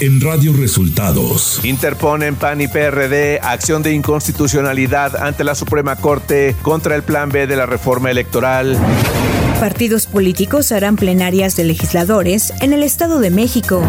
en 0.00 0.20
Radio 0.20 0.54
Resultados. 0.54 1.60
Interponen 1.62 2.34
PAN 2.34 2.60
y 2.62 2.68
PRD 2.68 3.38
acción 3.42 3.82
de 3.82 3.92
inconstitucionalidad 3.92 5.16
ante 5.16 5.44
la 5.44 5.54
Suprema 5.54 5.96
Corte 5.96 6.56
contra 6.62 6.96
el 6.96 7.02
Plan 7.02 7.28
B 7.28 7.46
de 7.46 7.56
la 7.56 7.66
reforma 7.66 8.10
electoral. 8.10 8.78
Partidos 9.58 10.06
políticos 10.06 10.72
harán 10.72 10.96
plenarias 10.96 11.54
de 11.56 11.64
legisladores 11.64 12.52
en 12.60 12.72
el 12.72 12.82
Estado 12.82 13.20
de 13.20 13.30
México. 13.30 13.82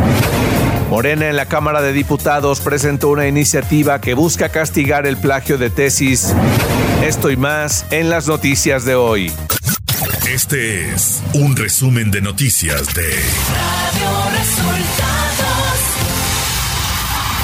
Morena 0.89 1.29
en 1.29 1.37
la 1.37 1.45
Cámara 1.45 1.81
de 1.81 1.93
Diputados 1.93 2.59
presentó 2.59 3.09
una 3.09 3.27
iniciativa 3.27 4.01
que 4.01 4.13
busca 4.13 4.49
castigar 4.49 5.07
el 5.07 5.15
plagio 5.15 5.57
de 5.57 5.69
tesis. 5.69 6.33
Esto 7.05 7.31
y 7.31 7.37
más 7.37 7.85
en 7.91 8.09
las 8.09 8.27
noticias 8.27 8.83
de 8.83 8.95
hoy. 8.95 9.31
Este 10.29 10.93
es 10.93 11.23
un 11.33 11.55
resumen 11.55 12.11
de 12.11 12.21
noticias 12.21 12.93
de 12.93 13.07
Radio 13.07 14.37
Resultados. 14.37 15.60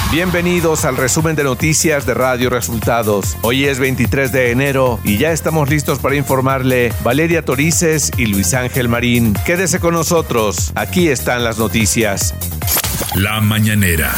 Bienvenidos 0.10 0.86
al 0.86 0.96
resumen 0.96 1.36
de 1.36 1.44
noticias 1.44 2.06
de 2.06 2.14
Radio 2.14 2.50
Resultados. 2.50 3.36
Hoy 3.42 3.66
es 3.66 3.78
23 3.78 4.32
de 4.32 4.52
enero 4.52 5.02
y 5.04 5.18
ya 5.18 5.34
estamos 5.34 5.70
listos 5.70 6.00
para 6.00 6.16
informarle 6.16 6.94
Valeria 7.04 7.44
Torices 7.44 8.12
y 8.16 8.28
Luis 8.28 8.54
Ángel 8.54 8.88
Marín. 8.88 9.34
Quédese 9.46 9.82
con 9.82 9.94
nosotros, 9.94 10.72
aquí 10.76 11.10
están 11.10 11.44
las 11.44 11.60
noticias. 11.60 12.34
La 13.16 13.42
mañanera. 13.42 14.14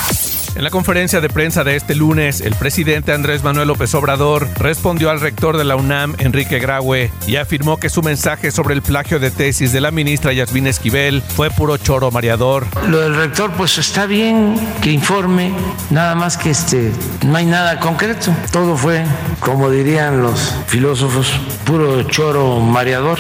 En 0.60 0.66
la 0.66 0.72
conferencia 0.72 1.22
de 1.22 1.30
prensa 1.30 1.64
de 1.64 1.78
este 1.78 1.96
lunes, 1.96 2.42
el 2.42 2.54
presidente 2.54 3.14
Andrés 3.14 3.46
Manuel 3.46 3.70
López 3.70 3.96
Obrador 3.96 4.46
respondió 4.58 5.10
al 5.10 5.22
rector 5.22 5.56
de 5.56 5.64
la 5.64 5.78
UNAM, 5.78 6.16
Enrique 6.18 6.60
Graue, 6.60 7.14
y 7.26 7.38
afirmó 7.38 7.78
que 7.78 7.90
su 7.90 8.04
mensaje 8.04 8.52
sobre 8.52 8.74
el 8.74 8.82
plagio 8.82 9.22
de 9.22 9.32
tesis 9.32 9.72
de 9.72 9.80
la 9.80 9.92
ministra 9.92 10.34
Yasmín 10.34 10.68
Esquivel 10.68 11.22
fue 11.22 11.50
puro 11.50 11.78
choro 11.78 12.12
mareador. 12.12 12.66
Lo 12.90 13.00
del 13.00 13.16
rector, 13.16 13.54
pues 13.54 13.78
está 13.78 14.06
bien 14.06 14.60
que 14.82 14.92
informe, 14.92 15.54
nada 15.92 16.14
más 16.16 16.36
que 16.36 16.50
este, 16.50 16.92
no 17.26 17.38
hay 17.38 17.46
nada 17.46 17.80
concreto. 17.80 18.36
Todo 18.52 18.76
fue, 18.76 19.06
como 19.40 19.70
dirían 19.70 20.22
los 20.22 20.54
filósofos, 20.68 21.32
puro 21.64 22.04
choro 22.04 22.60
mareador. 22.60 23.18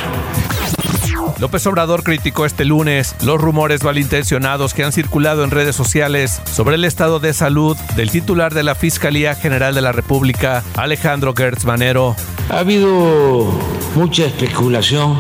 López 1.40 1.66
Obrador 1.68 2.04
criticó 2.04 2.45
este 2.45 2.66
lunes 2.66 3.16
los 3.23 3.40
rumores 3.40 3.84
malintencionados 3.84 4.73
que 4.73 4.84
han 4.84 4.92
circulado 4.92 5.46
en 5.46 5.52
redes 5.52 5.73
sociales 5.73 6.42
sobre 6.52 6.76
el 6.76 6.84
estado 6.84 7.22
de 7.22 7.34
salud 7.34 7.78
del 7.96 8.12
titular 8.12 8.54
de 8.54 8.64
la 8.64 8.76
Fiscalía 8.76 9.36
General 9.36 9.73
de 9.73 9.81
la 9.81 9.94
República, 9.94 10.64
Alejandro 10.76 11.34
Gertz 11.34 11.64
Manero. 11.64 12.18
Ha 12.50 12.59
habido 12.59 13.58
mucha 13.96 14.26
especulación 14.26 15.18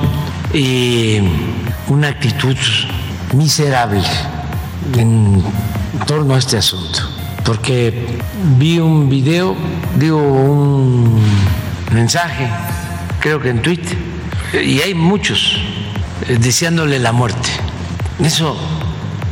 y 0.53 1.19
una 1.87 2.09
actitud 2.09 2.57
miserable 3.33 4.03
en 4.97 5.41
torno 6.05 6.35
a 6.35 6.39
este 6.39 6.57
asunto, 6.57 6.99
porque 7.45 8.19
vi 8.57 8.79
un 8.79 9.09
video, 9.09 9.55
digo 9.95 10.17
un 10.17 11.23
mensaje, 11.93 12.49
creo 13.21 13.39
que 13.39 13.51
en 13.51 13.61
Twitter, 13.61 13.97
y 14.61 14.81
hay 14.81 14.93
muchos 14.93 15.57
deseándole 16.37 16.99
la 16.99 17.11
muerte. 17.11 17.49
Eso 18.23 18.55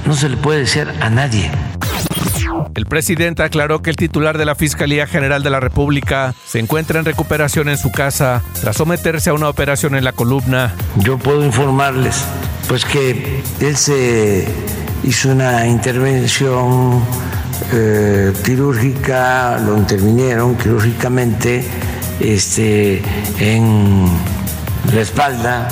no 0.05 0.15
se 0.15 0.29
le 0.29 0.37
puede 0.37 0.59
decir 0.59 0.87
a 1.01 1.09
nadie. 1.09 1.51
El 2.75 2.85
presidente 2.85 3.43
aclaró 3.43 3.81
que 3.81 3.89
el 3.89 3.95
titular 3.95 4.37
de 4.37 4.45
la 4.45 4.55
Fiscalía 4.55 5.07
General 5.07 5.43
de 5.43 5.49
la 5.49 5.59
República 5.59 6.33
se 6.45 6.59
encuentra 6.59 6.99
en 6.99 7.05
recuperación 7.05 7.69
en 7.69 7.77
su 7.77 7.91
casa 7.91 8.43
tras 8.61 8.77
someterse 8.77 9.29
a 9.29 9.33
una 9.33 9.49
operación 9.49 9.95
en 9.95 10.03
la 10.03 10.11
columna. 10.11 10.73
Yo 10.97 11.17
puedo 11.17 11.43
informarles 11.43 12.23
pues 12.67 12.85
que 12.85 13.41
él 13.61 13.77
se 13.77 14.47
hizo 15.03 15.31
una 15.31 15.65
intervención 15.67 17.01
eh, 17.73 18.33
quirúrgica, 18.43 19.57
lo 19.59 19.77
intervinieron 19.77 20.55
quirúrgicamente 20.55 21.65
este, 22.19 23.01
en 23.39 24.05
la 24.93 25.01
espalda, 25.01 25.67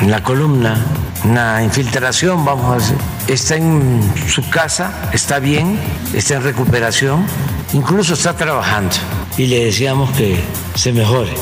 en 0.00 0.10
la 0.10 0.22
columna, 0.22 0.76
una 1.24 1.62
infiltración, 1.62 2.44
vamos 2.44 2.72
a 2.72 2.74
decir. 2.76 2.96
Está 3.28 3.56
en 3.56 4.00
su 4.28 4.48
casa, 4.50 5.10
está 5.12 5.38
bien, 5.38 5.78
está 6.14 6.36
en 6.36 6.42
recuperación, 6.42 7.26
incluso 7.72 8.14
está 8.14 8.34
trabajando 8.34 8.94
y 9.36 9.46
le 9.46 9.66
decíamos 9.66 10.10
que 10.12 10.40
se 10.74 10.92
mejore. 10.92 11.34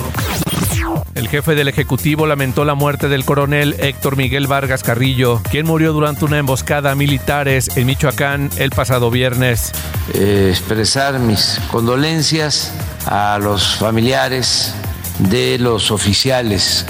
El 1.15 1.29
jefe 1.29 1.57
del 1.57 1.67
Ejecutivo 1.67 2.27
lamentó 2.27 2.65
la 2.65 2.75
muerte 2.75 3.09
del 3.09 3.25
coronel 3.25 3.75
Héctor 3.81 4.17
Miguel 4.17 4.47
Vargas 4.47 4.85
Carrillo, 4.85 5.43
quien 5.51 5.67
murió 5.67 5.93
durante 5.93 6.25
una 6.25 6.39
emboscada 6.39 6.93
a 6.93 6.95
militares 6.95 7.77
en 7.77 7.87
Michoacán 7.87 8.51
el 8.57 8.71
pasado 8.71 9.11
viernes. 9.11 9.73
Eh, 10.15 10.47
expresar 10.51 11.19
mis 11.19 11.61
condolencias 11.73 12.73
a 13.07 13.39
los 13.43 13.77
familiares 13.77 14.75
de 15.19 15.59
los 15.59 15.91
oficiales 15.91 16.87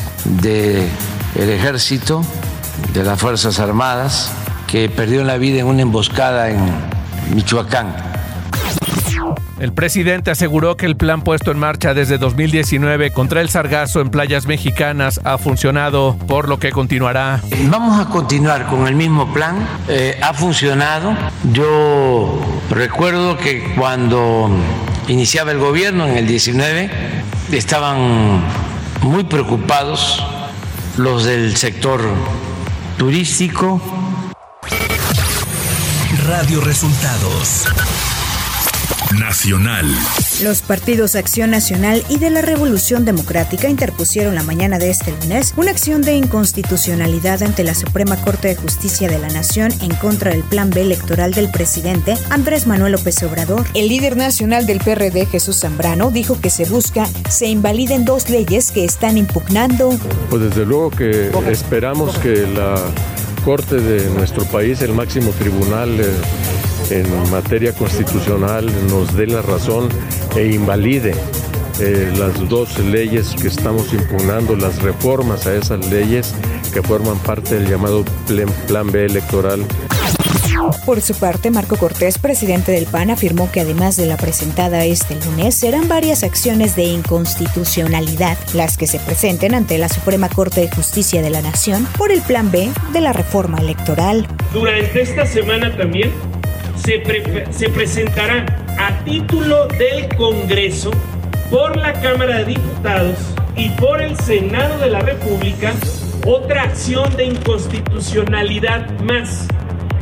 del 1.38 1.50
ejército, 1.50 2.22
de 2.93 3.04
las 3.04 3.19
Fuerzas 3.19 3.60
Armadas, 3.60 4.32
que 4.66 4.88
perdió 4.88 5.22
la 5.22 5.38
vida 5.38 5.60
en 5.60 5.66
una 5.66 5.82
emboscada 5.82 6.50
en 6.50 6.59
Michoacán. 7.32 7.94
El 9.60 9.72
presidente 9.72 10.32
aseguró 10.32 10.76
que 10.76 10.87
el 10.87 10.97
plan 10.97 11.22
puesto 11.22 11.53
en 11.53 11.59
marcha 11.59 11.94
desde 11.94 12.19
2019 12.19 13.12
contra 13.12 13.41
el 13.41 13.49
sargazo 13.49 14.00
en 14.00 14.10
playas 14.10 14.47
mexicanas 14.47 15.21
ha 15.25 15.38
funcionado, 15.38 16.16
por 16.26 16.49
lo 16.49 16.59
que 16.59 16.71
continuará. 16.71 17.41
Vamos 17.69 18.05
a 18.05 18.10
continuar 18.10 18.66
con 18.66 18.88
el 18.88 18.97
mismo 18.97 19.32
plan, 19.32 19.65
eh, 19.88 20.19
ha 20.20 20.34
funcionado. 20.34 21.16
Yo 21.53 22.41
recuerdo 22.70 23.37
que 23.37 23.75
cuando 23.76 24.50
iniciaba 25.06 25.53
el 25.53 25.59
gobierno 25.59 26.06
en 26.06 26.16
el 26.16 26.26
19, 26.26 26.91
estaban 27.53 28.43
muy 29.03 29.25
preocupados 29.25 30.22
los 30.99 31.25
del 31.25 31.57
sector 31.57 32.01
turístico. 32.99 33.81
Radio 36.27 36.61
Resultados 36.61 37.67
Nacional. 39.17 39.87
Los 40.43 40.61
partidos 40.61 41.15
Acción 41.15 41.51
Nacional 41.51 42.05
y 42.11 42.19
de 42.19 42.29
la 42.29 42.43
Revolución 42.43 43.07
Democrática 43.07 43.69
interpusieron 43.69 44.35
la 44.35 44.43
mañana 44.43 44.79
de 44.79 44.91
este 44.91 45.13
lunes 45.13 45.55
una 45.57 45.71
acción 45.71 46.03
de 46.03 46.13
inconstitucionalidad 46.13 47.43
ante 47.43 47.65
la 47.65 47.75
Suprema 47.75 48.17
Corte 48.21 48.49
de 48.49 48.57
Justicia 48.57 49.09
de 49.09 49.19
la 49.19 49.29
Nación 49.29 49.73
en 49.81 49.95
contra 49.95 50.33
del 50.33 50.43
plan 50.43 50.69
B 50.71 50.83
electoral 50.83 51.33
del 51.33 51.51
presidente 51.51 52.17
Andrés 52.29 52.67
Manuel 52.67 52.93
López 52.93 53.23
Obrador. 53.23 53.67
El 53.75 53.89
líder 53.89 54.17
nacional 54.17 54.67
del 54.67 54.79
PRD, 54.79 55.25
Jesús 55.27 55.61
Zambrano, 55.61 56.11
dijo 56.11 56.39
que 56.41 56.51
se 56.51 56.67
busca 56.67 57.07
se 57.31 57.47
invaliden 57.47 58.05
dos 58.05 58.29
leyes 58.29 58.71
que 58.71 58.85
están 58.85 59.17
impugnando. 59.17 59.91
Pues 60.29 60.43
desde 60.43 60.67
luego 60.67 60.91
que 60.91 61.31
esperamos 61.51 62.19
que 62.19 62.47
la 62.47 62.75
Corte 63.45 63.77
de 63.77 64.11
nuestro 64.11 64.45
país, 64.45 64.83
el 64.83 64.93
máximo 64.93 65.31
tribunal, 65.31 65.99
eh, 66.01 66.13
en 66.91 67.31
materia 67.31 67.72
constitucional 67.72 68.66
nos 68.88 69.15
dé 69.15 69.26
la 69.26 69.43
razón 69.43 69.88
e 70.37 70.47
invalide 70.47 71.15
eh, 71.81 72.12
las 72.16 72.49
dos 72.49 72.78
leyes 72.78 73.34
que 73.41 73.49
estamos 73.49 73.93
impugnando, 73.93 74.56
las 74.56 74.82
reformas 74.82 75.47
a 75.47 75.54
esas 75.54 75.87
leyes 75.91 76.34
que 76.72 76.82
forman 76.82 77.19
parte 77.19 77.54
del 77.54 77.69
llamado 77.69 78.04
Plan, 78.26 78.49
plan 78.66 78.91
B 78.91 79.04
electoral. 79.04 79.65
Por 80.84 81.00
su 81.00 81.15
parte, 81.15 81.50
Marco 81.50 81.76
Cortés, 81.76 82.19
presidente 82.19 82.72
del 82.72 82.87
PAN, 82.87 83.10
afirmó 83.10 83.50
que 83.53 83.60
además 83.60 83.97
de 83.97 84.06
la 84.06 84.16
presentada 84.16 84.84
este 84.84 85.15
lunes, 85.25 85.55
serán 85.55 85.87
varias 85.87 86.25
acciones 86.25 86.75
de 86.75 86.84
inconstitucionalidad 86.84 88.37
las 88.55 88.76
que 88.76 88.87
se 88.87 88.99
presenten 88.99 89.55
ante 89.55 89.78
la 89.78 89.88
Suprema 89.88 90.28
Corte 90.28 90.62
de 90.62 90.70
Justicia 90.70 91.22
de 91.22 91.31
la 91.31 91.43
Nación 91.43 91.87
por 91.97 92.10
el 92.10 92.22
Plan 92.22 92.50
B 92.50 92.70
de 92.93 93.00
la 93.00 93.12
reforma 93.12 93.59
electoral. 93.59 94.26
Durante 94.52 95.00
esta 95.00 95.26
semana 95.26 95.76
también 95.76 96.11
se, 96.85 97.69
presentará 97.69 98.47
a 98.79 99.05
título 99.05 99.67
del 99.67 100.09
Congreso 100.17 100.91
por 101.51 101.77
la 101.77 101.93
Cámara 102.01 102.39
de 102.39 102.45
Diputados 102.47 103.19
y 103.57 103.71
por 103.71 104.01
el 104.01 104.17
Senado 104.19 104.79
de 104.79 104.91
la 104.91 105.01
República 105.01 105.73
otra 106.27 106.65
acción 106.65 107.15
de 107.17 107.27
inconstitucionalidad 107.27 108.89
más. 109.01 109.49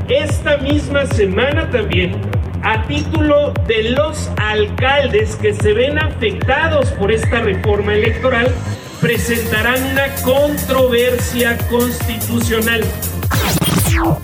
Esta 0.08 0.56
misma 0.58 1.06
semana 1.06 1.70
también, 1.70 2.20
a 2.62 2.86
título 2.86 3.52
de 3.66 3.90
los 3.90 4.30
alcaldes 4.36 5.36
que 5.36 5.54
se 5.54 5.72
ven 5.72 5.98
afectados 5.98 6.90
por 6.92 7.10
esta 7.10 7.40
reforma 7.40 7.94
electoral, 7.94 8.52
presentarán 9.00 9.82
una 9.84 10.14
controversia 10.22 11.58
constitucional. 11.68 12.82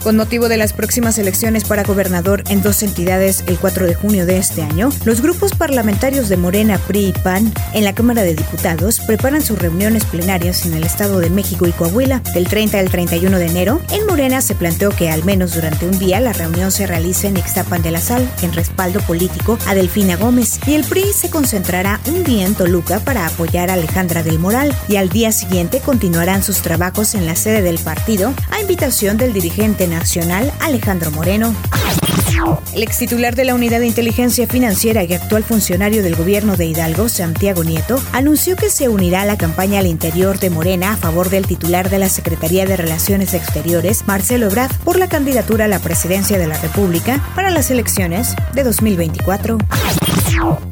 Con 0.03 0.17
motivo 0.17 0.49
de 0.49 0.57
las 0.57 0.73
próximas 0.73 1.19
elecciones 1.19 1.65
para 1.65 1.85
gobernador 1.85 2.43
en 2.49 2.61
dos 2.61 2.83
entidades 2.83 3.45
el 3.47 3.59
4 3.59 3.87
de 3.87 3.95
junio 3.95 4.27
de 4.27 4.39
este 4.39 4.63
año, 4.63 4.91
los 5.05 5.23
grupos 5.23 5.55
parlamentarios 5.55 6.29
de 6.29 6.37
Morena, 6.37 6.79
PRI 6.79 7.07
y 7.07 7.13
PAN 7.13 7.53
en 7.73 7.85
la 7.85 7.95
Cámara 7.95 8.23
de 8.23 8.35
Diputados 8.35 9.01
preparan 9.01 9.43
sus 9.43 9.59
reuniones 9.59 10.05
plenarias 10.05 10.67
en 10.67 10.75
el 10.75 10.85
Estado 10.85 11.21
de 11.21 11.31
México 11.31 11.67
y 11.67 11.73
Coahuila. 11.73 12.21
Del 12.35 12.49
30 12.49 12.79
al 12.79 12.91
31 12.91 13.39
de 13.39 13.47
enero, 13.47 13.81
en 13.91 14.07
Morena 14.07 14.41
se 14.41 14.55
planteó 14.55 14.91
que 14.91 15.11
al 15.11 15.25
menos 15.25 15.55
durante 15.55 15.87
un 15.87 15.99
día 15.99 16.21
la 16.21 16.33
reunión 16.33 16.71
se 16.71 16.87
realice 16.87 17.29
en 17.29 17.37
Ixtapan 17.37 17.83
de 17.83 17.93
la 17.93 18.01
Sal, 18.01 18.29
en 18.43 18.53
respaldo 18.53 19.01
político 19.01 19.59
a 19.67 19.75
Delfina 19.75 20.17
Gómez, 20.17 20.61
y 20.67 20.75
el 20.75 20.85
PRI 20.85 21.13
se 21.15 21.31
concentrará 21.31 22.01
un 22.09 22.25
día 22.25 22.47
en 22.47 22.55
Toluca 22.55 23.01
para 23.01 23.27
apoyar 23.27 23.71
a 23.71 23.75
Alejandra 23.75 24.23
del 24.23 24.39
Moral, 24.39 24.75
y 24.89 24.97
al 24.97 25.09
día 25.09 25.33
siguiente 25.33 25.81
continuarán 25.81 26.43
sus 26.43 26.59
trabajos 26.63 27.15
en 27.15 27.27
la 27.27 27.37
sede 27.37 27.63
del 27.63 27.79
partido 27.79 28.35
a 28.51 28.61
invitación 28.61 29.17
del 29.17 29.33
dirigente 29.33 29.62
nacional 29.63 30.53
Alejandro 30.59 31.13
Moreno. 31.13 31.55
El 32.75 32.83
ex 32.83 32.99
titular 32.99 33.37
de 33.37 33.45
la 33.45 33.55
Unidad 33.55 33.79
de 33.79 33.87
Inteligencia 33.87 34.49
Financiera 34.49 35.05
y 35.05 35.15
actual 35.15 35.45
funcionario 35.45 36.03
del 36.03 36.17
gobierno 36.17 36.57
de 36.57 36.67
Hidalgo, 36.67 37.09
Santiago 37.09 37.63
Nieto, 37.63 38.03
anunció 38.13 38.57
que 38.57 38.71
se 38.71 38.89
unirá 38.89 39.23
a 39.23 39.25
la 39.25 39.39
campaña 39.39 39.79
al 39.79 39.87
interior 39.87 40.41
de 40.41 40.51
Morena 40.51 40.95
a 40.95 40.97
favor 40.97 41.31
del 41.31 41.47
titular 41.47 41.91
de 41.91 42.01
la 42.01 42.09
Secretaría 42.09 42.67
de 42.67 42.77
Relaciones 42.77 43.35
Exteriores, 43.35 44.05
Marcelo 44.05 44.47
Ebrard, 44.47 44.75
por 44.79 44.99
la 44.99 45.09
candidatura 45.09 45.67
a 45.67 45.69
la 45.69 45.79
presidencia 45.79 46.39
de 46.39 46.49
la 46.49 46.59
República 46.59 47.23
para 47.37 47.51
las 47.51 47.71
elecciones 47.71 48.35
de 48.55 48.65
2024 48.65 49.59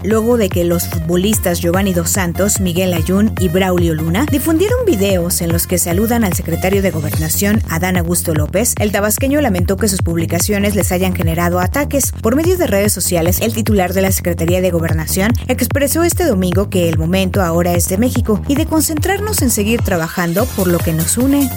luego 0.03 0.37
de 0.37 0.49
que 0.49 0.65
los 0.65 0.89
futbolistas 0.89 1.61
Giovanni 1.61 1.93
Dos 1.93 2.11
Santos, 2.11 2.61
Miguel 2.61 2.93
Ayun 2.95 3.33
y 3.39 3.49
Braulio 3.49 3.95
Luna 3.95 4.27
difundieron 4.31 4.85
videos 4.87 5.41
en 5.41 5.53
los 5.53 5.67
que 5.67 5.79
saludan 5.79 6.25
al 6.25 6.35
secretario 6.35 6.83
de 6.83 6.91
Gobernación, 6.91 7.63
Adán 7.69 7.97
Augusto 7.97 8.35
López, 8.35 8.75
el 8.79 8.93
tabasqueño 8.93 9.41
lamentó 9.41 9.77
que 9.77 9.89
sus 9.89 10.03
publicaciones 10.03 10.75
les 10.75 10.93
hayan 10.93 11.15
generado 11.15 11.61
ataques. 11.61 12.13
Por 12.13 12.37
medio 12.37 12.57
de 12.57 12.67
redes 12.67 12.93
sociales, 12.93 13.41
el 13.41 13.55
titular 13.55 13.93
de 13.93 14.03
la 14.03 14.13
Secretaría 14.13 14.61
de 14.61 14.71
Gobernación 14.71 15.33
expresó 15.49 16.03
este 16.03 16.25
domingo 16.25 16.71
que 16.71 16.89
el 16.89 16.99
momento 16.99 17.43
ahora 17.43 17.73
es 17.73 17.89
de 17.89 17.99
México 17.99 18.43
y 18.49 18.55
de 18.55 18.67
concentrarnos 18.67 19.43
en 19.43 19.51
seguir 19.51 19.83
trabajando 19.83 20.47
por 20.57 20.67
lo 20.67 20.79
que 20.79 20.93
nos 20.93 21.17
une. 21.19 21.49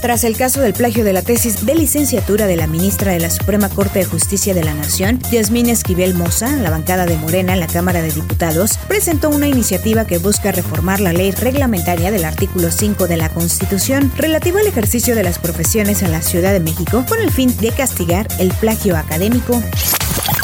Tras 0.00 0.24
el 0.24 0.36
caso 0.36 0.60
del 0.60 0.72
plagio 0.72 1.04
de 1.04 1.12
la 1.12 1.22
tesis 1.22 1.66
de 1.66 1.74
licenciatura 1.74 2.46
de 2.46 2.56
la 2.56 2.66
ministra 2.66 3.12
de 3.12 3.20
la 3.20 3.30
Suprema 3.30 3.68
Corte 3.68 4.00
de 4.00 4.04
Justicia 4.04 4.54
de 4.54 4.64
la 4.64 4.74
Nación, 4.74 5.20
Yasmín 5.30 5.68
Esquivel 5.68 6.14
Moza, 6.14 6.56
la 6.56 6.70
bancada 6.70 7.06
de 7.06 7.16
Morena 7.16 7.52
en 7.52 7.60
la 7.60 7.66
Cámara 7.66 8.00
de 8.00 8.10
Diputados, 8.10 8.78
presentó 8.88 9.28
una 9.28 9.46
iniciativa 9.46 10.06
que 10.06 10.18
busca 10.18 10.52
reformar 10.52 11.00
la 11.00 11.12
ley 11.12 11.32
reglamentaria 11.32 12.10
del 12.10 12.24
artículo 12.24 12.70
5 12.70 13.06
de 13.08 13.16
la 13.16 13.28
Constitución 13.28 14.10
relativa 14.16 14.60
al 14.60 14.66
ejercicio 14.66 15.14
de 15.14 15.22
las 15.22 15.38
profesiones 15.38 16.02
en 16.02 16.12
la 16.12 16.22
Ciudad 16.22 16.52
de 16.52 16.60
México 16.60 17.04
con 17.08 17.20
el 17.20 17.30
fin 17.30 17.54
de 17.58 17.70
castigar 17.72 18.26
el 18.38 18.52
plagio 18.52 18.96
académico. 18.96 19.62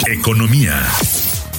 Economía. 0.06 0.82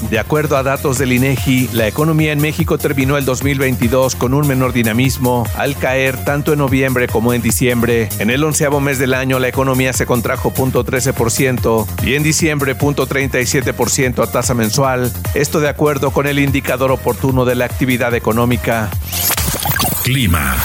De 0.09 0.19
acuerdo 0.19 0.55
a 0.57 0.63
datos 0.63 0.97
del 0.97 1.11
INEGI, 1.11 1.69
la 1.73 1.87
economía 1.87 2.31
en 2.31 2.39
México 2.39 2.77
terminó 2.77 3.17
el 3.17 3.25
2022 3.25 4.15
con 4.15 4.33
un 4.33 4.47
menor 4.47 4.71
dinamismo 4.71 5.45
al 5.55 5.75
caer 5.75 6.23
tanto 6.23 6.53
en 6.53 6.59
noviembre 6.59 7.07
como 7.07 7.33
en 7.33 7.41
diciembre. 7.41 8.07
En 8.19 8.29
el 8.29 8.43
onceavo 8.43 8.79
mes 8.79 8.99
del 8.99 9.13
año 9.13 9.39
la 9.39 9.49
economía 9.49 9.93
se 9.93 10.05
contrajo 10.05 10.53
0.13% 10.53 11.87
y 12.03 12.15
en 12.15 12.23
diciembre 12.23 12.77
0.37% 12.77 14.23
a 14.23 14.31
tasa 14.31 14.53
mensual. 14.53 15.11
Esto 15.33 15.59
de 15.59 15.69
acuerdo 15.69 16.11
con 16.11 16.27
el 16.27 16.39
indicador 16.39 16.91
oportuno 16.91 17.43
de 17.43 17.55
la 17.55 17.65
actividad 17.65 18.13
económica. 18.13 18.89
Clima. 20.03 20.55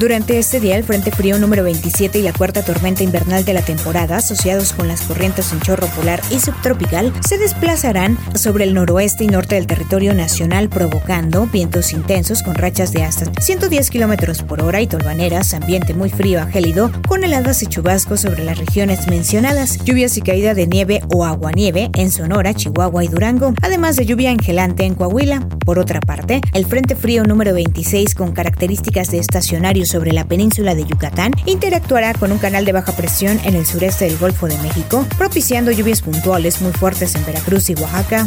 Durante 0.00 0.38
este 0.38 0.60
día, 0.60 0.78
el 0.78 0.84
Frente 0.84 1.10
Frío 1.10 1.38
número 1.38 1.62
27 1.62 2.20
y 2.20 2.22
la 2.22 2.32
cuarta 2.32 2.64
tormenta 2.64 3.02
invernal 3.02 3.44
de 3.44 3.52
la 3.52 3.60
temporada, 3.60 4.16
asociados 4.16 4.72
con 4.72 4.88
las 4.88 5.02
corrientes 5.02 5.52
en 5.52 5.60
chorro 5.60 5.86
polar 5.88 6.22
y 6.30 6.40
subtropical, 6.40 7.12
se 7.20 7.36
desplazarán 7.36 8.16
sobre 8.34 8.64
el 8.64 8.72
noroeste 8.72 9.24
y 9.24 9.26
norte 9.26 9.56
del 9.56 9.66
territorio 9.66 10.14
nacional, 10.14 10.70
provocando 10.70 11.46
vientos 11.48 11.92
intensos 11.92 12.42
con 12.42 12.54
rachas 12.54 12.92
de 12.92 13.02
hasta 13.02 13.30
110 13.42 13.90
kilómetros 13.90 14.42
por 14.42 14.62
hora 14.62 14.80
y 14.80 14.86
tolvaneras, 14.86 15.52
ambiente 15.52 15.92
muy 15.92 16.08
frío 16.08 16.40
a 16.40 16.46
gélido, 16.46 16.90
con 17.06 17.22
heladas 17.22 17.62
y 17.62 17.66
chubascos 17.66 18.22
sobre 18.22 18.42
las 18.42 18.56
regiones 18.56 19.06
mencionadas, 19.06 19.84
lluvias 19.84 20.16
y 20.16 20.22
caída 20.22 20.54
de 20.54 20.66
nieve 20.66 21.02
o 21.12 21.26
aguanieve 21.26 21.90
en 21.92 22.10
Sonora, 22.10 22.54
Chihuahua 22.54 23.04
y 23.04 23.08
Durango, 23.08 23.52
además 23.60 23.96
de 23.96 24.06
lluvia 24.06 24.30
engelante 24.30 24.86
en 24.86 24.94
Coahuila. 24.94 25.46
Por 25.70 25.78
otra 25.78 26.00
parte, 26.00 26.40
el 26.52 26.66
Frente 26.66 26.96
Frío 26.96 27.22
número 27.22 27.54
26, 27.54 28.16
con 28.16 28.32
características 28.32 29.12
de 29.12 29.20
estacionarios 29.20 29.88
sobre 29.88 30.12
la 30.12 30.24
península 30.24 30.74
de 30.74 30.84
Yucatán 30.84 31.30
interactuará 31.46 32.12
con 32.12 32.32
un 32.32 32.38
canal 32.38 32.64
de 32.64 32.72
baja 32.72 32.90
presión 32.90 33.38
en 33.44 33.54
el 33.54 33.64
sureste 33.64 34.06
del 34.06 34.18
Golfo 34.18 34.48
de 34.48 34.58
México, 34.58 35.06
propiciando 35.16 35.70
lluvias 35.70 36.02
puntuales 36.02 36.60
muy 36.60 36.72
fuertes 36.72 37.14
en 37.14 37.24
Veracruz 37.24 37.70
y 37.70 37.74
Oaxaca. 37.74 38.26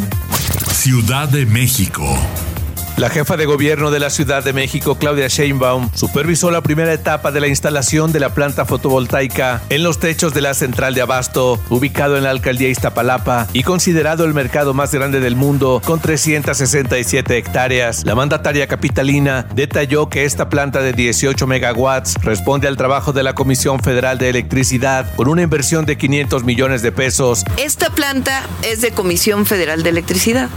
Ciudad 0.72 1.28
de 1.28 1.44
México. 1.44 2.16
La 2.96 3.10
jefa 3.10 3.36
de 3.36 3.44
gobierno 3.44 3.90
de 3.90 3.98
la 3.98 4.08
Ciudad 4.08 4.44
de 4.44 4.52
México, 4.52 4.96
Claudia 4.96 5.26
Sheinbaum, 5.26 5.90
supervisó 5.94 6.52
la 6.52 6.60
primera 6.60 6.92
etapa 6.92 7.32
de 7.32 7.40
la 7.40 7.48
instalación 7.48 8.12
de 8.12 8.20
la 8.20 8.34
planta 8.34 8.64
fotovoltaica 8.64 9.62
en 9.68 9.82
los 9.82 9.98
techos 9.98 10.32
de 10.32 10.40
la 10.40 10.54
central 10.54 10.94
de 10.94 11.02
abasto, 11.02 11.60
ubicado 11.70 12.16
en 12.16 12.22
la 12.22 12.30
alcaldía 12.30 12.68
Iztapalapa 12.68 13.48
y 13.52 13.64
considerado 13.64 14.24
el 14.24 14.32
mercado 14.32 14.74
más 14.74 14.94
grande 14.94 15.18
del 15.18 15.34
mundo 15.34 15.82
con 15.84 15.98
367 15.98 17.36
hectáreas. 17.36 18.04
La 18.04 18.14
mandataria 18.14 18.68
capitalina 18.68 19.44
detalló 19.56 20.08
que 20.08 20.24
esta 20.24 20.48
planta 20.48 20.80
de 20.80 20.92
18 20.92 21.48
megawatts 21.48 22.14
responde 22.22 22.68
al 22.68 22.76
trabajo 22.76 23.12
de 23.12 23.24
la 23.24 23.34
Comisión 23.34 23.80
Federal 23.80 24.18
de 24.18 24.28
Electricidad 24.28 25.12
con 25.16 25.26
una 25.26 25.42
inversión 25.42 25.84
de 25.84 25.98
500 25.98 26.44
millones 26.44 26.82
de 26.82 26.92
pesos. 26.92 27.42
Esta 27.56 27.90
planta 27.90 28.44
es 28.62 28.82
de 28.82 28.92
Comisión 28.92 29.46
Federal 29.46 29.82
de 29.82 29.90
Electricidad. 29.90 30.48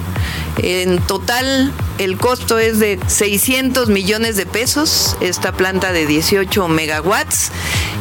En 0.59 1.00
total, 1.00 1.71
el 2.00 2.18
costo 2.18 2.57
es 2.57 2.80
de 2.80 3.00
600 3.07 3.89
millones 3.89 4.36
de 4.38 4.45
pesos, 4.45 5.15
esta 5.21 5.51
planta 5.51 5.92
de 5.92 6.07
18 6.07 6.68
megawatts, 6.68 7.51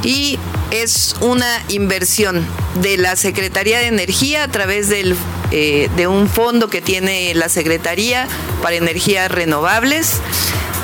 y 0.03 0.39
es 0.71 1.17
una 1.21 1.63
inversión 1.69 2.47
de 2.81 2.97
la 2.97 3.17
Secretaría 3.17 3.79
de 3.79 3.87
Energía 3.87 4.45
a 4.45 4.49
través 4.49 4.91
eh, 4.91 5.91
de 5.97 6.07
un 6.07 6.29
fondo 6.29 6.69
que 6.69 6.81
tiene 6.81 7.35
la 7.35 7.49
Secretaría 7.49 8.27
para 8.63 8.77
Energías 8.77 9.31
Renovables 9.31 10.21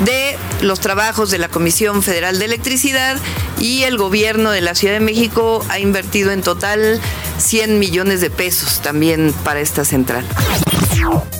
de 0.04 0.36
los 0.62 0.80
trabajos 0.80 1.30
de 1.30 1.38
la 1.38 1.48
Comisión 1.48 2.02
Federal 2.02 2.38
de 2.38 2.46
Electricidad 2.46 3.18
y 3.60 3.82
el 3.84 3.96
gobierno 3.96 4.50
de 4.50 4.60
la 4.60 4.74
Ciudad 4.74 4.94
de 4.94 5.00
México 5.00 5.64
ha 5.68 5.78
invertido 5.78 6.32
en 6.32 6.42
total 6.42 7.00
100 7.38 7.78
millones 7.78 8.20
de 8.20 8.30
pesos 8.30 8.80
también 8.82 9.34
para 9.44 9.60
esta 9.60 9.84
central. 9.84 10.24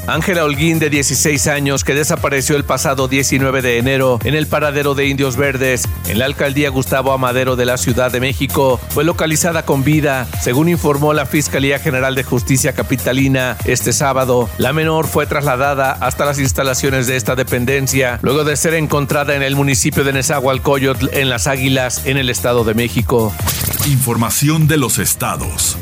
Ángela 0.06 0.44
Holguín, 0.44 0.78
de 0.78 0.90
16 0.90 1.46
años, 1.46 1.84
que 1.84 1.94
desapareció 1.94 2.56
el 2.56 2.64
pasado 2.64 3.06
19 3.06 3.62
de 3.62 3.78
enero 3.78 4.18
en 4.24 4.34
el 4.34 4.46
paradero 4.46 4.94
de 4.94 5.06
Indios 5.06 5.36
Verdes, 5.36 5.88
en 6.08 6.18
la 6.18 6.24
alcaldía 6.24 6.70
Gustavo 6.70 7.12
Amadero 7.12 7.54
de 7.54 7.66
la 7.66 7.76
Ciudad 7.76 8.10
de 8.10 8.20
México, 8.20 8.80
fue 8.90 9.04
localizada 9.04 9.64
con 9.64 9.84
vida, 9.84 10.26
según 10.40 10.68
informó 10.68 11.12
la 11.12 11.26
Fiscalía 11.26 11.78
General 11.78 12.14
de 12.14 12.24
Justicia 12.24 12.72
Capitalina 12.72 13.56
este 13.64 13.92
sábado. 13.92 14.48
La 14.58 14.72
menor 14.72 15.06
fue 15.06 15.26
trasladada 15.26 15.92
hasta 15.92 16.24
las 16.24 16.38
instalaciones 16.38 17.06
de 17.06 17.16
esta 17.16 17.36
dependencia, 17.36 18.18
luego 18.22 18.44
de 18.44 18.56
ser 18.56 18.74
encontrada 18.74 19.36
en 19.36 19.42
el 19.42 19.54
municipio 19.54 20.04
de 20.04 20.12
Nezahualcóyotl, 20.12 21.10
en 21.12 21.30
Las 21.30 21.46
Águilas, 21.46 22.06
en 22.06 22.16
el 22.16 22.28
Estado 22.28 22.64
de 22.64 22.74
México. 22.74 23.32
Información 23.86 24.66
de 24.66 24.78
los 24.78 24.98
estados. 24.98 25.78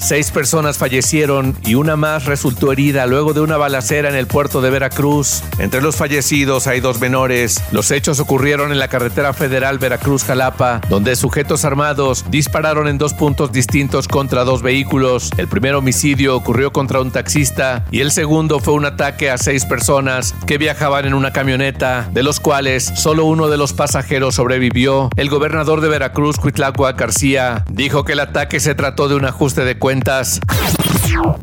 Seis 0.00 0.30
personas 0.30 0.78
fallecieron 0.78 1.56
y 1.64 1.74
una 1.74 1.96
más 1.96 2.24
resultó 2.24 2.70
herida 2.70 3.06
luego 3.06 3.34
de 3.34 3.40
una 3.40 3.56
balacera 3.56 4.08
en 4.08 4.14
el 4.14 4.28
puerto 4.28 4.60
de 4.60 4.70
Veracruz. 4.70 5.42
Entre 5.58 5.82
los 5.82 5.96
fallecidos 5.96 6.68
hay 6.68 6.78
dos 6.78 7.00
menores. 7.00 7.60
Los 7.72 7.90
hechos 7.90 8.20
ocurrieron 8.20 8.70
en 8.70 8.78
la 8.78 8.86
carretera 8.86 9.32
federal 9.32 9.78
Veracruz-Jalapa, 9.78 10.82
donde 10.88 11.16
sujetos 11.16 11.64
armados 11.64 12.24
dispararon 12.30 12.86
en 12.86 12.96
dos 12.96 13.12
puntos 13.12 13.50
distintos 13.50 14.06
contra 14.06 14.44
dos 14.44 14.62
vehículos. 14.62 15.30
El 15.36 15.48
primer 15.48 15.74
homicidio 15.74 16.36
ocurrió 16.36 16.72
contra 16.72 17.00
un 17.00 17.10
taxista 17.10 17.84
y 17.90 18.00
el 18.00 18.12
segundo 18.12 18.60
fue 18.60 18.74
un 18.74 18.84
ataque 18.84 19.30
a 19.30 19.36
seis 19.36 19.64
personas 19.64 20.32
que 20.46 20.58
viajaban 20.58 21.06
en 21.06 21.14
una 21.14 21.32
camioneta, 21.32 22.08
de 22.12 22.22
los 22.22 22.38
cuales 22.38 22.84
solo 22.84 23.24
uno 23.24 23.48
de 23.48 23.56
los 23.56 23.72
pasajeros 23.72 24.36
sobrevivió. 24.36 25.10
El 25.16 25.28
gobernador 25.28 25.80
de 25.80 25.88
Veracruz, 25.88 26.38
Cuitlagua 26.38 26.92
García, 26.92 27.64
dijo 27.68 28.04
que 28.04 28.12
el 28.12 28.20
ataque 28.20 28.60
se 28.60 28.76
trató 28.76 29.08
de 29.08 29.16
un 29.16 29.24
ajuste 29.24 29.64
de 29.64 29.76
cuentas 29.76 29.87
cuentas. 29.88 30.38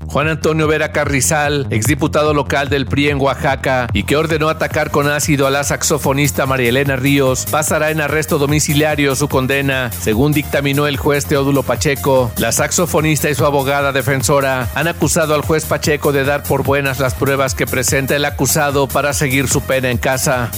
Juan 0.08 0.28
Antonio 0.28 0.68
Vera 0.68 0.92
Carrizal, 0.92 1.68
exdiputado 1.70 2.34
local 2.34 2.70
del 2.70 2.86
PRI 2.86 3.10
en 3.10 3.22
Oaxaca 3.22 3.88
y 3.94 4.04
que 4.04 4.16
ordenó 4.16 4.50
atacar 4.50 4.92
con 4.92 5.10
ácido 5.10 5.48
a 5.48 5.52
la 5.52 5.64
saxofonista 5.64 6.46
María 6.46 6.70
Elena 6.70 6.96
Ríos, 6.96 7.46
pasará 7.50 7.92
en 7.92 8.02
arresto 8.02 8.38
domiciliario 8.38 9.16
su 9.16 9.28
condena, 9.28 9.92
según 9.92 10.32
dictaminó 10.32 10.88
el 10.88 10.98
juez 10.98 11.26
Teodulo 11.26 11.64
Pacheco. 11.64 12.32
La 12.38 12.52
saxofonista 12.52 13.30
y 13.30 13.36
su 13.36 13.46
abogada 13.46 13.92
defensora 13.92 14.70
han 14.76 14.88
acusado 14.88 15.36
al 15.36 15.42
juez 15.42 15.66
Pacheco 15.66 16.12
de 16.12 16.24
dar 16.24 16.44
por 16.44 16.64
buenas 16.64 17.00
las 17.00 17.14
pruebas 17.14 17.56
que 17.56 17.68
presenta 17.68 18.16
el 18.16 18.26
acusado 18.26 18.88
para 18.88 19.14
seguir 19.14 19.48
su 19.48 19.62
pena 19.62 19.90
en 19.90 19.98
casa. 19.98 20.52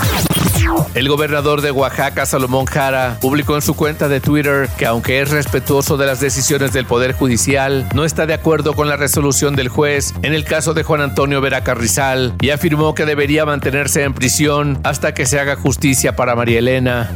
El 0.96 1.08
gobernador 1.08 1.62
de 1.62 1.72
Oaxaca, 1.72 2.26
Salomón 2.26 2.66
Jara, 2.66 3.18
publicó 3.22 3.56
en 3.56 3.62
su 3.62 3.76
cuenta 3.76 4.10
de 4.10 4.20
Twitter 4.20 4.68
que 4.78 4.86
aunque 4.86 5.22
es 5.22 5.30
respetuoso 5.30 5.98
de 5.98 6.06
las 6.06 6.20
decisiones 6.20 6.74
del 6.74 6.86
Poder 6.86 7.14
Judicial, 7.14 7.88
no 7.94 8.04
está 8.04 8.26
de 8.26 8.34
acuerdo 8.34 8.74
con 8.74 8.90
la 8.90 8.98
resolución 9.08 9.56
del 9.56 9.70
juez 9.70 10.14
en 10.22 10.34
el 10.34 10.44
caso 10.44 10.74
de 10.74 10.84
Juan 10.84 11.00
Antonio 11.00 11.40
Vera 11.40 11.64
Carrizal 11.64 12.36
y 12.42 12.50
afirmó 12.50 12.94
que 12.94 13.06
debería 13.06 13.46
mantenerse 13.46 14.04
en 14.04 14.14
prisión 14.14 14.82
hasta 14.84 15.14
que 15.14 15.26
se 15.26 15.40
haga 15.40 15.56
justicia 15.56 16.18
para 16.18 16.36
María 16.36 16.60
Elena. 16.60 17.14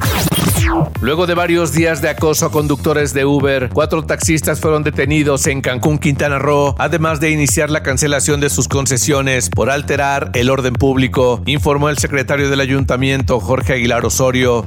Luego 1.02 1.28
de 1.28 1.34
varios 1.34 1.74
días 1.74 2.02
de 2.02 2.08
acoso 2.08 2.46
a 2.46 2.52
conductores 2.52 3.14
de 3.14 3.26
Uber, 3.26 3.70
cuatro 3.74 4.06
taxistas 4.06 4.62
fueron 4.62 4.84
detenidos 4.84 5.48
en 5.48 5.60
Cancún, 5.60 6.00
Quintana 6.00 6.40
Roo, 6.40 6.76
además 6.80 7.20
de 7.20 7.32
iniciar 7.32 7.70
la 7.70 7.84
cancelación 7.84 8.40
de 8.40 8.50
sus 8.50 8.70
concesiones 8.70 9.50
por 9.50 9.70
alterar 9.70 10.32
el 10.34 10.50
orden 10.50 10.76
público, 10.76 11.42
informó 11.46 11.90
el 11.90 11.98
secretario 11.98 12.50
del 12.50 12.62
ayuntamiento, 12.62 13.42
Jorge 13.42 13.74
Aguilar 13.74 14.06
Osorio. 14.06 14.66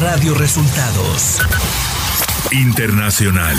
Radio 0.00 0.32
Resultados 0.32 1.42
Internacional. 2.50 3.56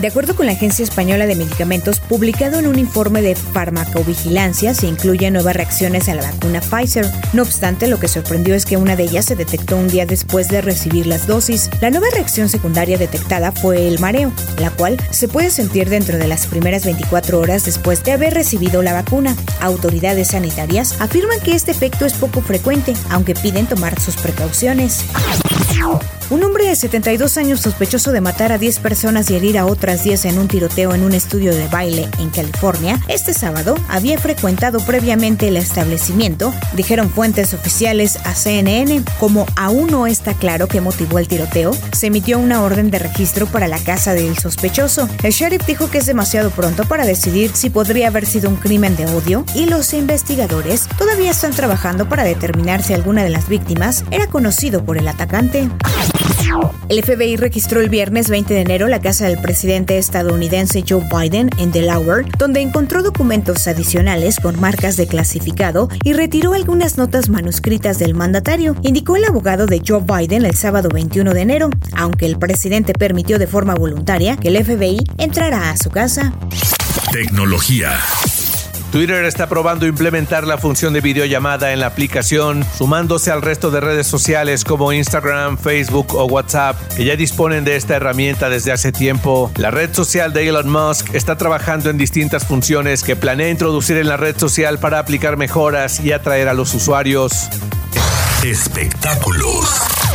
De 0.00 0.06
acuerdo 0.06 0.34
con 0.34 0.46
la 0.46 0.52
Agencia 0.52 0.82
Española 0.82 1.26
de 1.26 1.34
Medicamentos, 1.34 2.00
publicado 2.00 2.58
en 2.58 2.66
un 2.66 2.78
informe 2.78 3.20
de 3.20 3.34
farmacovigilancia, 3.34 4.72
se 4.72 4.86
incluyen 4.86 5.34
nuevas 5.34 5.54
reacciones 5.54 6.08
a 6.08 6.14
la 6.14 6.22
vacuna 6.22 6.62
Pfizer. 6.62 7.06
No 7.34 7.42
obstante, 7.42 7.86
lo 7.86 8.00
que 8.00 8.08
sorprendió 8.08 8.54
es 8.54 8.64
que 8.64 8.78
una 8.78 8.96
de 8.96 9.02
ellas 9.02 9.26
se 9.26 9.36
detectó 9.36 9.76
un 9.76 9.88
día 9.88 10.06
después 10.06 10.48
de 10.48 10.62
recibir 10.62 11.06
las 11.06 11.26
dosis. 11.26 11.68
La 11.82 11.90
nueva 11.90 12.06
reacción 12.14 12.48
secundaria 12.48 12.96
detectada 12.96 13.52
fue 13.52 13.88
el 13.88 13.98
mareo, 13.98 14.32
la 14.58 14.70
cual 14.70 14.96
se 15.10 15.28
puede 15.28 15.50
sentir 15.50 15.90
dentro 15.90 16.16
de 16.16 16.28
las 16.28 16.46
primeras 16.46 16.86
24 16.86 17.38
horas 17.38 17.66
después 17.66 18.02
de 18.02 18.12
haber 18.12 18.32
recibido 18.32 18.80
la 18.82 18.94
vacuna. 18.94 19.36
Autoridades 19.60 20.28
sanitarias 20.28 20.98
afirman 20.98 21.40
que 21.40 21.54
este 21.54 21.72
efecto 21.72 22.06
es 22.06 22.14
poco 22.14 22.40
frecuente, 22.40 22.94
aunque 23.10 23.34
piden 23.34 23.66
tomar 23.66 24.00
sus 24.00 24.16
precauciones. 24.16 25.04
Un 26.30 26.44
hombre 26.44 26.68
de 26.68 26.76
72 26.76 27.36
años 27.38 27.60
sospechoso 27.60 28.12
de 28.12 28.20
matar 28.20 28.52
a 28.52 28.58
10 28.58 28.78
personas 28.78 29.28
y 29.30 29.36
herir 29.36 29.58
a 29.58 29.66
otras 29.66 29.89
10 29.96 30.24
en 30.26 30.38
un 30.38 30.48
tiroteo 30.48 30.94
en 30.94 31.02
un 31.02 31.12
estudio 31.12 31.54
de 31.54 31.66
baile 31.68 32.08
en 32.18 32.30
California, 32.30 33.00
este 33.08 33.34
sábado 33.34 33.74
había 33.88 34.18
frecuentado 34.18 34.80
previamente 34.80 35.48
el 35.48 35.56
establecimiento, 35.56 36.54
dijeron 36.74 37.10
fuentes 37.10 37.52
oficiales 37.54 38.18
a 38.24 38.34
CNN. 38.34 39.02
Como 39.18 39.46
aún 39.56 39.88
no 39.88 40.06
está 40.06 40.34
claro 40.34 40.68
qué 40.68 40.80
motivó 40.80 41.18
el 41.18 41.28
tiroteo, 41.28 41.72
se 41.92 42.06
emitió 42.06 42.38
una 42.38 42.62
orden 42.62 42.90
de 42.90 42.98
registro 42.98 43.46
para 43.46 43.68
la 43.68 43.78
casa 43.78 44.14
del 44.14 44.38
sospechoso. 44.38 45.08
El 45.22 45.32
sheriff 45.32 45.66
dijo 45.66 45.90
que 45.90 45.98
es 45.98 46.06
demasiado 46.06 46.50
pronto 46.50 46.84
para 46.84 47.04
decidir 47.04 47.50
si 47.54 47.70
podría 47.70 48.08
haber 48.08 48.26
sido 48.26 48.48
un 48.48 48.56
crimen 48.56 48.96
de 48.96 49.06
odio 49.06 49.44
y 49.54 49.66
los 49.66 49.92
investigadores 49.92 50.88
todavía 50.98 51.30
están 51.30 51.52
trabajando 51.52 52.08
para 52.08 52.24
determinar 52.24 52.82
si 52.82 52.94
alguna 52.94 53.24
de 53.24 53.30
las 53.30 53.48
víctimas 53.48 54.04
era 54.10 54.26
conocido 54.26 54.84
por 54.84 54.98
el 54.98 55.08
atacante. 55.08 55.68
El 56.88 57.02
FBI 57.02 57.36
registró 57.36 57.80
el 57.80 57.88
viernes 57.88 58.28
20 58.28 58.52
de 58.52 58.60
enero 58.60 58.88
la 58.88 59.00
casa 59.00 59.26
del 59.26 59.40
presidente 59.40 59.98
estadounidense 59.98 60.84
Joe 60.86 61.04
Biden 61.10 61.50
en 61.58 61.70
Delaware, 61.70 62.26
donde 62.38 62.60
encontró 62.60 63.02
documentos 63.02 63.66
adicionales 63.68 64.40
con 64.40 64.58
marcas 64.60 64.96
de 64.96 65.06
clasificado 65.06 65.88
y 66.02 66.12
retiró 66.14 66.52
algunas 66.52 66.98
notas 66.98 67.28
manuscritas 67.28 67.98
del 67.98 68.14
mandatario, 68.14 68.76
indicó 68.82 69.16
el 69.16 69.24
abogado 69.24 69.66
de 69.66 69.82
Joe 69.86 70.02
Biden 70.02 70.44
el 70.44 70.56
sábado 70.56 70.88
21 70.88 71.32
de 71.32 71.40
enero, 71.40 71.70
aunque 71.96 72.26
el 72.26 72.38
presidente 72.38 72.92
permitió 72.92 73.38
de 73.38 73.46
forma 73.46 73.74
voluntaria 73.74 74.36
que 74.36 74.48
el 74.48 74.64
FBI 74.64 74.98
entrara 75.18 75.70
a 75.70 75.76
su 75.76 75.90
casa. 75.90 76.32
Tecnología. 77.12 77.98
Twitter 78.90 79.24
está 79.24 79.48
probando 79.48 79.86
implementar 79.86 80.44
la 80.44 80.58
función 80.58 80.92
de 80.92 81.00
videollamada 81.00 81.72
en 81.72 81.78
la 81.78 81.86
aplicación, 81.86 82.64
sumándose 82.76 83.30
al 83.30 83.40
resto 83.40 83.70
de 83.70 83.80
redes 83.80 84.08
sociales 84.08 84.64
como 84.64 84.92
Instagram, 84.92 85.58
Facebook 85.58 86.14
o 86.16 86.24
WhatsApp, 86.24 86.76
que 86.96 87.04
ya 87.04 87.14
disponen 87.14 87.64
de 87.64 87.76
esta 87.76 87.94
herramienta 87.94 88.48
desde 88.48 88.72
hace 88.72 88.90
tiempo. 88.90 89.52
La 89.56 89.70
red 89.70 89.94
social 89.94 90.32
de 90.32 90.48
Elon 90.48 90.68
Musk 90.68 91.14
está 91.14 91.36
trabajando 91.36 91.88
en 91.88 91.98
distintas 91.98 92.44
funciones 92.44 93.04
que 93.04 93.14
planea 93.14 93.48
introducir 93.50 93.96
en 93.96 94.08
la 94.08 94.16
red 94.16 94.36
social 94.36 94.80
para 94.80 94.98
aplicar 94.98 95.36
mejoras 95.36 96.00
y 96.00 96.10
atraer 96.10 96.48
a 96.48 96.54
los 96.54 96.74
usuarios. 96.74 97.48
Espectáculos. 98.42 100.09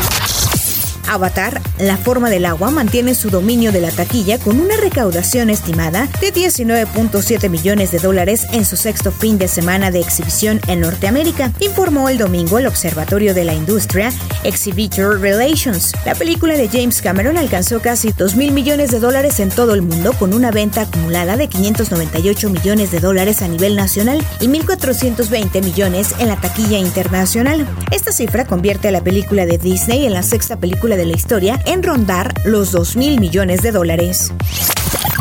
Avatar, 1.08 1.62
La 1.80 1.98
forma 1.98 2.30
del 2.30 2.46
agua 2.46 2.72
mantiene 2.72 3.16
su 3.16 3.30
dominio 3.30 3.72
de 3.72 3.82
la 3.82 3.92
taquilla 3.92 4.40
con 4.40 4.60
una 4.60 4.78
recaudación 4.78 5.50
estimada 5.50 6.08
de 6.22 6.34
19.7 6.34 7.50
millones 7.50 7.92
de 7.92 8.00
dólares 8.00 8.48
en 8.52 8.66
su 8.66 8.78
sexto 8.78 9.12
fin 9.12 9.38
de 9.38 9.48
semana 9.48 9.92
de 9.92 10.00
exhibición 10.00 10.62
en 10.68 10.82
Norteamérica, 10.82 11.52
informó 11.60 12.10
el 12.10 12.18
domingo 12.18 12.60
el 12.60 12.68
Observatorio 12.68 13.34
de 13.34 13.44
la 13.44 13.54
Industria 13.54 14.12
Exhibitor 14.44 15.20
Relations. 15.20 15.92
La 16.06 16.16
película 16.16 16.56
de 16.56 16.70
James 16.70 17.02
Cameron 17.02 17.38
alcanzó 17.38 17.82
casi 17.82 18.12
2 18.12 18.36
mil 18.36 18.52
millones 18.52 18.92
de 18.92 19.00
dólares 19.00 19.40
en 19.40 19.50
todo 19.50 19.74
el 19.74 19.82
mundo 19.82 20.14
con 20.14 20.34
una 20.34 20.52
venta 20.52 20.82
acumulada 20.82 21.38
de 21.38 21.48
598 21.48 22.50
millones 22.50 22.92
de 22.92 23.00
dólares 23.00 23.42
a 23.42 23.48
nivel 23.48 23.76
nacional 23.76 24.24
y 24.40 24.48
1.420 24.48 25.64
millones 25.64 26.16
en 26.20 26.28
la 26.28 26.40
taquilla 26.40 26.78
internacional. 26.78 27.68
Esta 27.92 28.12
cifra 28.12 28.46
convierte 28.46 28.88
a 28.88 28.92
la 28.92 29.02
película 29.02 29.46
de 29.46 29.58
Disney 29.58 30.06
en 30.06 30.14
la 30.14 30.24
sexta 30.24 30.58
película 30.58 30.95
de 30.96 31.06
la 31.06 31.14
historia 31.14 31.60
en 31.66 31.84
rondar 31.84 32.34
los 32.46 32.72
2 32.72 32.96
mil 32.96 33.20
millones 33.20 33.62
de 33.62 33.72
dólares. 33.72 34.34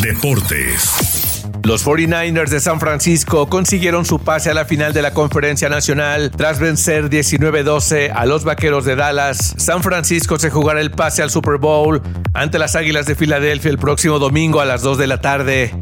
Deportes. 0.03 1.45
Los 1.63 1.87
49ers 1.87 2.51
de 2.51 2.61
San 2.61 2.79
Francisco 2.79 3.49
consiguieron 3.49 4.05
su 4.05 4.19
pase 4.19 4.51
a 4.51 4.55
la 4.55 4.67
final 4.67 4.93
de 4.93 5.01
la 5.01 5.15
Conferencia 5.15 5.71
Nacional 5.71 6.31
tras 6.31 6.59
vencer 6.59 7.09
19-12 7.09 8.13
a 8.15 8.27
los 8.27 8.45
Vaqueros 8.45 8.85
de 8.85 8.97
Dallas. 8.97 9.55
San 9.57 9.83
Francisco 9.83 10.39
se 10.39 10.51
jugará 10.51 10.83
el 10.83 10.91
pase 10.91 11.23
al 11.23 11.31
Super 11.31 11.57
Bowl 11.57 12.03
ante 12.35 12.59
las 12.59 12.77
Águilas 12.77 13.07
de 13.07 13.15
Filadelfia 13.15 13.71
el 13.71 13.79
próximo 13.79 14.19
domingo 14.19 14.61
a 14.61 14.67
las 14.67 14.83
2 14.83 14.99
de 14.99 15.07
la 15.07 15.23
tarde. 15.23 15.75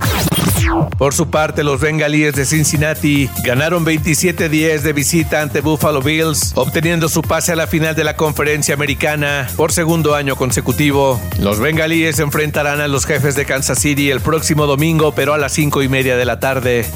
Por 0.98 1.14
su 1.14 1.28
parte, 1.30 1.64
los 1.64 1.80
bengalíes 1.80 2.34
de 2.34 2.44
Cincinnati 2.44 3.28
ganaron 3.44 3.84
27-10 3.84 4.80
de 4.80 4.92
visita 4.92 5.42
ante 5.42 5.60
Buffalo 5.60 6.00
Bills, 6.00 6.52
obteniendo 6.54 7.08
su 7.08 7.22
pase 7.22 7.52
a 7.52 7.56
la 7.56 7.66
final 7.66 7.94
de 7.94 8.04
la 8.04 8.16
conferencia 8.16 8.74
americana 8.74 9.48
por 9.56 9.72
segundo 9.72 10.14
año 10.14 10.36
consecutivo. 10.36 11.20
Los 11.40 11.60
bengalíes 11.60 12.18
enfrentarán 12.20 12.80
a 12.80 12.88
los 12.88 13.06
jefes 13.06 13.34
de 13.34 13.44
Kansas 13.44 13.78
City 13.78 14.10
el 14.10 14.20
próximo 14.20 14.66
domingo, 14.66 15.12
pero 15.12 15.34
a 15.34 15.38
las 15.38 15.52
5 15.52 15.82
y 15.82 15.88
media 15.88 16.16
de 16.16 16.24
la 16.24 16.40
tarde. 16.40 16.86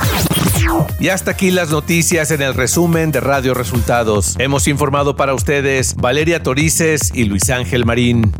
Y 0.99 1.09
hasta 1.09 1.33
aquí 1.33 1.51
las 1.51 1.71
noticias 1.71 2.31
en 2.31 2.43
el 2.43 2.55
resumen 2.55 3.13
de 3.13 3.21
Radio 3.21 3.55
Resultados. 3.55 4.37
Hemos 4.39 4.69
informado 4.69 5.17
para 5.17 5.35
ustedes 5.35 5.95
Valeria 5.97 6.43
Torices 6.43 7.13
y 7.15 7.25
Luis 7.25 7.51
Ángel 7.51 7.85
Marín. 7.85 8.33